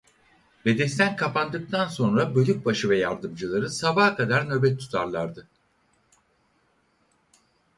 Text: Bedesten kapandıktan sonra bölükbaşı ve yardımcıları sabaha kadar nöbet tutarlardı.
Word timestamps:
Bedesten 0.65 1.15
kapandıktan 1.15 1.87
sonra 1.87 2.35
bölükbaşı 2.35 2.89
ve 2.89 2.97
yardımcıları 2.97 3.69
sabaha 3.69 4.15
kadar 4.15 4.49
nöbet 4.49 4.79
tutarlardı. 4.79 5.47